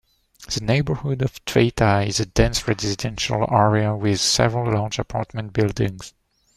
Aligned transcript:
The 0.51 0.61
neighborhood 0.61 1.21
of 1.21 1.45
Tveita 1.45 2.07
is 2.07 2.19
a 2.19 2.25
dense 2.25 2.67
residential 2.67 3.47
area 3.51 3.95
with 3.95 4.19
several 4.19 4.73
large 4.73 4.97
apartment 4.97 5.53
buildings. 5.53 6.15